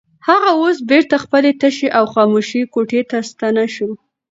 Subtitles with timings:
[0.27, 3.93] هغه اوس بېرته خپلې تشې او خاموشې کوټې ته ستنه شوه.